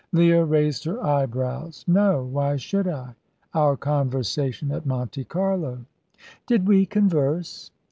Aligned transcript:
Leah 0.11 0.43
raised 0.43 0.83
her 0.85 0.99
eyebrows. 1.05 1.85
"No; 1.87 2.25
why 2.25 2.55
should 2.55 2.87
I?" 2.87 3.13
"Our 3.53 3.77
conversation 3.77 4.71
at 4.71 4.83
Monte 4.83 5.23
Carlo" 5.25 5.85
"Did 6.47 6.67
we 6.67 6.87
converse? 6.87 7.69